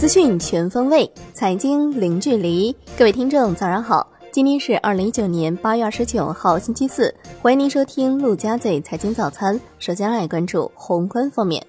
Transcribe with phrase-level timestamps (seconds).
[0.00, 2.74] 资讯全方位，财经零距离。
[2.96, 4.10] 各位听众，早上好！
[4.32, 7.14] 今天是二零一九年八月二十九号，星期四。
[7.42, 9.60] 欢迎您收听陆家嘴财经早餐。
[9.78, 11.62] 首先来关注宏观方面，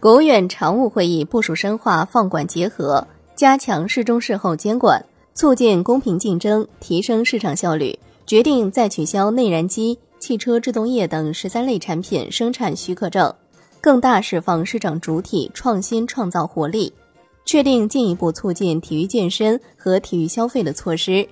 [0.00, 3.06] 国务院常务会议部署深化放管结合，
[3.36, 5.04] 加强事中事后监管，
[5.34, 7.98] 促进公平竞争，提升市场效率。
[8.24, 13.34] 决定再取消内燃机、汽车制动液等十三类产品生产许可证，
[13.82, 16.90] 更大释放市场主体创新创造活力。
[17.48, 21.26] 确定进一步促进体育健身和体育消费的措施，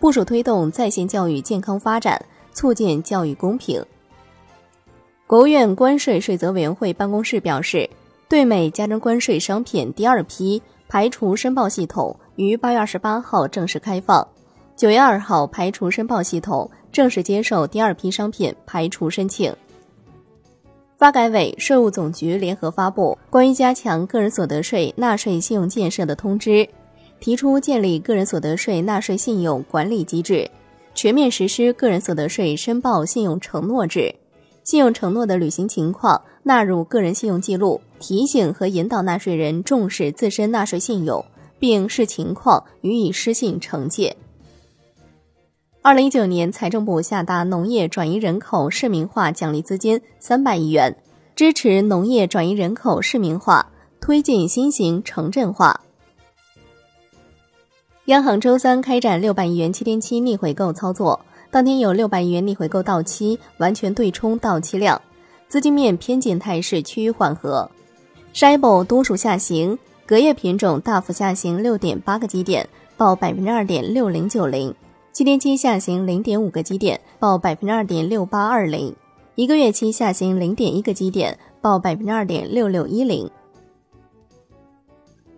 [0.00, 2.20] 部署推动在线教育健康发展，
[2.52, 3.80] 促进教育公平。
[5.28, 7.88] 国务院关税税则委员会办公室表示，
[8.28, 14.26] 对美加征关税商品第二批排除申报系统于八月二十八号正式开放，
[14.74, 19.54] 九月二号排除申报系统正式接受第二批商品排除申请。
[21.00, 26.50] 发改委、税务总局联合发布《关于加强个人所得税纳税信用建设的通知》，
[27.20, 30.46] 提出建立个人所得税纳税信用管理机制，
[30.94, 34.14] 全面实施个人所得税申报信用承诺制，
[34.62, 41.24] 信用承诺的履行情况纳入个人信用记录，提醒和引导纳税人重视自身纳税信用，
[41.58, 44.14] 并视情况予以失信惩戒。
[45.82, 50.94] 二零一九年，财政部下达农业转移人口市民化奖励资金三百亿元，
[51.34, 53.66] 支持农业转移人口市民化，
[53.98, 55.80] 推进新型城镇化。
[58.06, 61.18] 央行周三开展六百亿元七天期逆回购操作，
[61.50, 65.00] 当天有六百亿元逆回购到期，完全对冲到期量，
[65.48, 67.66] 资金面偏紧态势趋于缓和。
[68.34, 74.74] SHIBO 多数下行，隔夜品种大幅下行六点八个基点，报百分之二点六零九零。
[75.12, 78.92] 七天期下行零点五个基点，报百分之二点六八二零；
[79.34, 83.28] 一个月期下行零点一个基点，报百分之二点六六一零。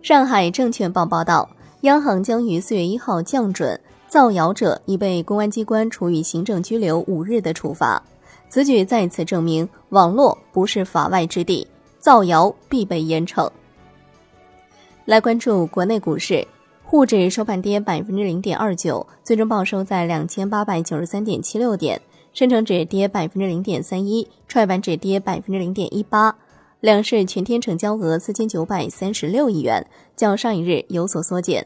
[0.03, 1.49] 上海证券报报道，
[1.81, 8.01] 央行将于四月一号降准，造谣者已被公安机关处以行政拘留五日的处罚。
[8.49, 11.67] 此举再次证明，网络不是法外之地，
[11.97, 13.49] 造谣必被严惩。
[15.05, 16.47] 来关注国内股市。
[16.85, 22.01] 沪指收盘跌百分之零点二九，最终报收在两千八百九十三点七六点。
[22.33, 26.35] 深成指跌百分之零点三一，创业板指跌百分之零点一八。
[26.81, 29.85] 两市全天成交额四千九百三十六亿元，
[30.15, 31.65] 较上一日有所缩减。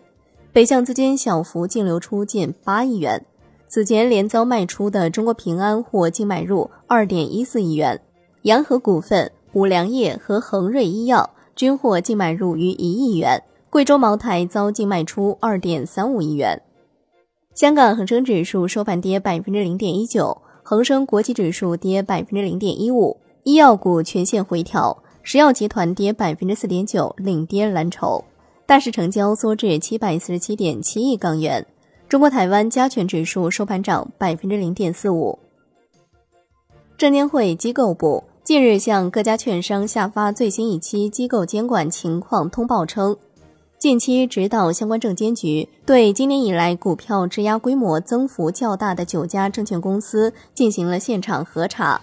[0.51, 3.25] 北向资金小幅净流出近八亿元。
[3.69, 7.99] 此前连遭卖出的中国平安或净买入二点一四亿元，
[8.43, 13.41] 洋河股份、五粮液和恒瑞医药均获净买入逾一亿元。
[13.77, 16.59] 贵州茅台遭净卖出二点三五亿元。
[17.53, 23.15] 香港恒生指数收盘跌百分之零点一九，恒生国际指数跌百分之零点一五。
[23.43, 28.25] 医药股全线回调，石药集团跌百分之四点九，领跌蓝筹。
[28.65, 31.63] 大市成交缩至七百四十七点七亿港元。
[32.09, 35.37] 中国台湾加权指数收盘涨百分之零点四五。
[36.97, 43.15] 证监会机构部近日向各家券商下发最新一期机构监管情况通报称。
[43.79, 52.01] 近期指导相关证监局对今年以来股票质押规模增幅较大的九家证券公司进行了现场核查，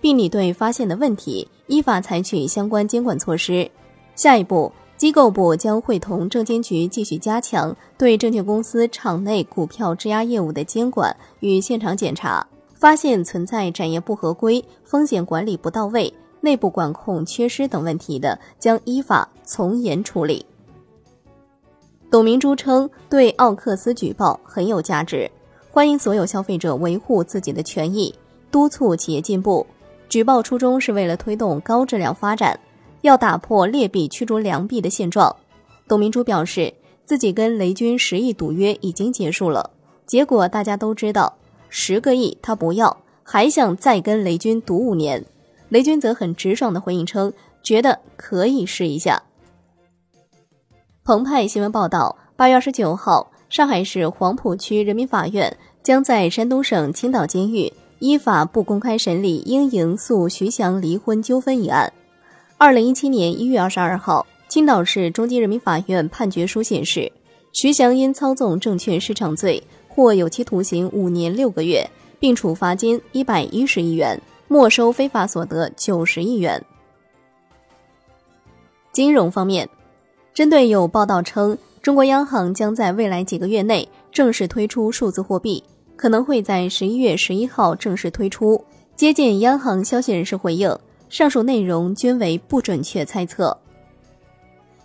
[0.00, 3.68] 并拟对发现的问题依法采取相关监管措施。
[4.14, 20.46] 下一步，机构部将会同证监局继续加强对证券公司场内股票质押业务的监管与现场检查，发现存在展业不合规、风险管理不到位、内部管控缺失等问题的，将依法从严处理。
[22.16, 25.30] 董明珠称，对奥克斯举报很有价值，
[25.70, 28.14] 欢迎所有消费者维护自己的权益，
[28.50, 29.66] 督促企业进步。
[30.08, 32.58] 举报初衷是为了推动高质量发展，
[33.02, 35.36] 要打破劣币驱逐良币的现状。
[35.86, 36.72] 董明珠表示，
[37.04, 39.68] 自己跟雷军十亿赌约已经结束了，
[40.06, 41.36] 结果大家都知道，
[41.68, 45.22] 十个亿他不要，还想再跟雷军赌五年。
[45.68, 47.30] 雷军则很直爽的回应称，
[47.62, 49.22] 觉得可以试一下。
[51.06, 61.92] 澎湃新闻报道，八月二十九号，上海市黄浦区人民法院将在山东省青岛监狱依法不公开审理英莹诉徐翔离婚纠纷一案。
[62.58, 67.12] 二零一七年一月二十二号，青岛市中级人民法院判决书显示，
[67.52, 71.88] 徐翔因操纵证券市场罪，获有期徒刑五年六个月，
[72.18, 76.60] 并处罚金一百一十亿元，没收非法所得九十亿元。
[78.90, 79.68] 金融方面。
[80.36, 85.64] 针对有报道称中国央行将在未来几个月内正式推出数字货币，
[85.96, 88.62] 可能会在十一月十一号正式推出，
[88.94, 90.78] 接近央行消息人士回应，
[91.08, 93.56] 上述内容均为不准确猜测。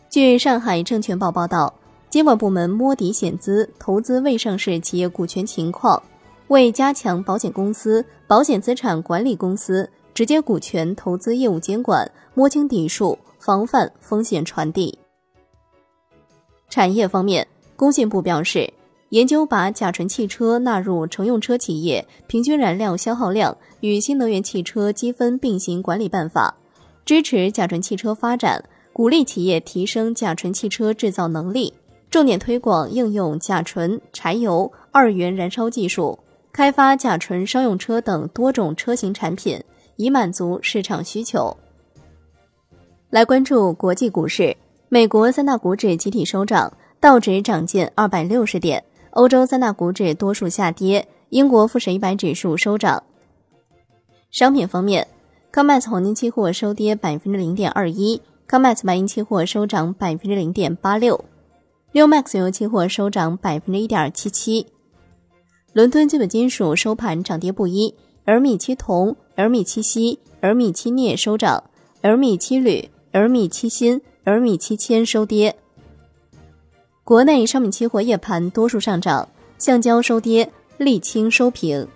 [0.10, 1.74] 据上海证券报报道，
[2.10, 6.02] 监管部门摸底险资投资未上市企业股权情况，
[6.48, 14.98] 为加强保险公司、保险资产管理公司直接股权投资业务监管，摸清底数，防范风险传递。
[16.72, 17.46] 产业方面，
[17.76, 18.74] 工信部表示，
[19.10, 26.56] 研究把甲醇汽车纳入乘用车企业平均燃料消耗量与新能源汽车积分并行管理办法，
[27.06, 28.64] 支持甲醇汽车发展。
[28.94, 31.74] 鼓励企业提升甲醇汽车制造能力，
[32.10, 36.20] 重点推广应用甲醇、柴油、二元燃烧技术，
[36.52, 39.62] 开发甲醇商用车等多种车型产品，
[39.96, 41.56] 以满足市场需求。
[43.10, 44.56] 来关注国际股市，
[44.94, 53.02] 美国三大股指集体收涨，道指涨近二百六十点，欧洲三大股指多数下跌，英国富时一百指数收涨。
[54.32, 55.08] 商品方面
[55.54, 58.22] ，COMEX 黄金期货收跌百分之零点二一。
[58.50, 61.24] COMEX 白银期货收涨百分之零点八六，
[61.94, 64.68] 六 MAX 油期货收涨百分之一点七七。
[65.72, 67.96] 伦敦基本金属收盘涨跌不一，
[68.26, 71.64] 而米七铜、而米七锡、而米七镍收涨，
[72.02, 75.56] 而米七铝、而米七锌、而米七千收跌。
[77.04, 79.28] 国内商品期货夜盘多数上涨，
[79.58, 81.88] 橡胶收跌，沥青收平。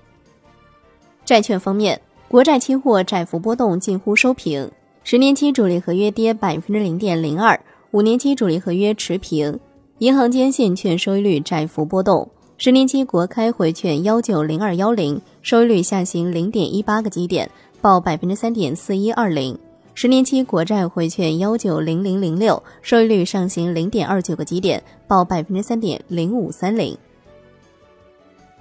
[1.24, 4.69] 债券方面，国债期货窄幅波动，近乎收平。
[5.04, 7.60] 十年期主力合约跌百分之零点零二，
[7.92, 9.60] 五年期主力合约持平。
[10.00, 12.27] 银行间现券收益率窄幅波动，
[12.57, 17.50] 十年期国开回券幺九零二幺零收益率下行零点一八个基点，
[17.80, 19.56] 报百分之三点四一二零；
[19.97, 26.97] 十年期国债回券幺九零零零六收益率上行零点二九个基点，报百分之三点零五三零。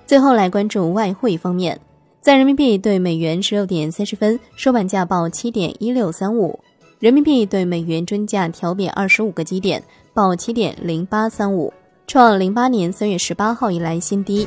[0.07, 1.79] 最后来关注外汇方面。
[2.21, 6.59] 在人民币对美元十六点三十分收盘价报七点一六三五，
[7.01, 9.83] 人民币对美元均价调贬二十五个基点，
[10.15, 11.71] 报七点零八三五，
[12.07, 14.47] 创零八年三月十八号以来新低。